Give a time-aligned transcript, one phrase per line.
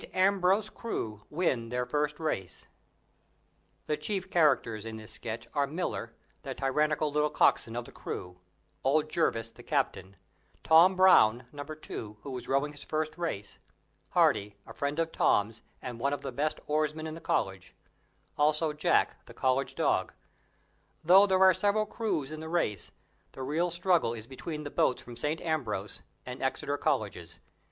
[0.15, 2.65] AMBROSE CREW WIN THEIR FIRST RACE
[3.85, 8.39] (The chief characters in this sketch are Miller, the tyrannical little cockswain of the crew;
[8.83, 10.15] old Jervis, the captain;
[10.63, 13.59] Tom Brown, number two, who is rowing his first race;
[14.09, 17.75] Hardy, a friend of Tom's and one of the best oarsmen in the college
[18.39, 20.13] also Jack, the college dog.
[21.03, 22.91] Though there are several crews in the race
[23.33, 25.39] the real struggle is between the boats from St.
[25.41, 27.39] Ambrose and Exeter Colleges.